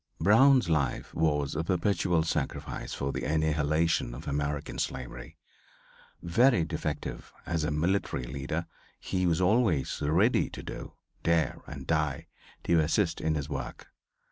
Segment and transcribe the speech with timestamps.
[0.19, 5.37] Brown's life was a perpetual sacrifice for the annihilation of American slavery.
[6.23, 8.65] Very defective as a military leader
[8.99, 12.25] he was always ready to do, dare and die
[12.63, 13.89] to assist in this work.